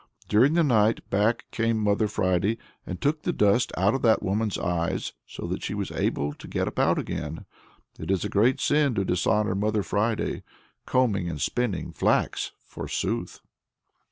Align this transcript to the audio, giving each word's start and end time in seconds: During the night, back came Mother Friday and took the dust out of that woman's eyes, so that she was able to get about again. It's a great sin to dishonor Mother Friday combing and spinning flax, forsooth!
During 0.27 0.53
the 0.55 0.63
night, 0.63 1.07
back 1.11 1.45
came 1.51 1.77
Mother 1.77 2.07
Friday 2.07 2.57
and 2.87 2.99
took 2.99 3.21
the 3.21 3.31
dust 3.31 3.71
out 3.77 3.93
of 3.93 4.01
that 4.01 4.23
woman's 4.23 4.57
eyes, 4.57 5.13
so 5.27 5.45
that 5.45 5.61
she 5.61 5.75
was 5.75 5.91
able 5.91 6.33
to 6.33 6.47
get 6.47 6.67
about 6.67 6.97
again. 6.97 7.45
It's 7.99 8.23
a 8.23 8.27
great 8.27 8.59
sin 8.59 8.95
to 8.95 9.05
dishonor 9.05 9.53
Mother 9.53 9.83
Friday 9.83 10.41
combing 10.87 11.29
and 11.29 11.39
spinning 11.39 11.91
flax, 11.91 12.51
forsooth! 12.65 13.41